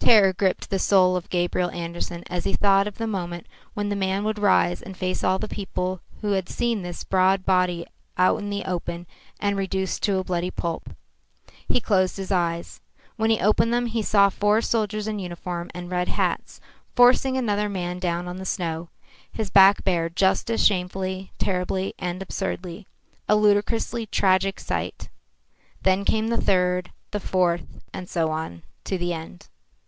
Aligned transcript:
Terror 0.00 0.32
gripped 0.32 0.70
the 0.70 0.78
soul 0.78 1.16
of 1.16 1.28
Gabriel 1.28 1.70
Andersen 1.70 2.24
as 2.30 2.44
he 2.44 2.54
thought 2.54 2.86
of 2.86 2.96
the 2.96 3.06
moment 3.06 3.46
when 3.74 3.90
the 3.90 3.96
man 3.96 4.24
would 4.24 4.38
rise 4.38 4.80
and 4.80 4.96
face 4.96 5.22
all 5.22 5.38
the 5.38 5.48
people 5.48 6.00
who 6.22 6.32
had 6.32 6.48
seen 6.48 6.82
his 6.82 7.04
body 7.04 7.36
bared 7.44 7.84
out 8.16 8.38
in 8.40 8.48
the 8.48 8.64
open 8.64 9.06
and 9.38 9.58
reduced 9.58 10.02
to 10.04 10.16
a 10.16 10.24
bloody 10.24 10.50
pulp. 10.50 10.88
He 11.68 11.78
closed 11.78 12.16
his 12.16 12.32
eyes. 12.32 12.80
When 13.16 13.28
he 13.28 13.38
opened 13.38 13.70
them, 13.74 13.84
he 13.84 14.00
saw 14.00 14.30
four 14.30 14.62
soldiers 14.62 15.06
in 15.08 15.18
uniform 15.18 15.70
and 15.74 15.90
red 15.90 16.08
hats 16.08 16.58
forcing 16.96 17.36
another 17.36 17.68
man 17.68 17.98
down 17.98 18.26
on 18.28 18.38
the 18.38 18.46
snow, 18.46 18.88
his 19.30 19.50
back 19.50 19.84
bared 19.84 20.16
just 20.16 20.50
as 20.50 20.64
shamefully, 20.64 21.32
terribly 21.36 21.92
and 21.98 22.22
absurdly 22.22 22.86
a 23.28 23.36
ludicrously 23.36 24.06
tragic 24.06 24.58
sight. 24.58 25.10
Then 25.82 26.06
came 26.06 26.28
the 26.28 26.40
third, 26.40 26.92
the 27.10 27.20
fourth, 27.20 27.66
and 27.92 28.08
so 28.08 28.30
on, 28.30 28.62
to 28.84 28.96
the 28.96 29.12
end. 29.12 29.48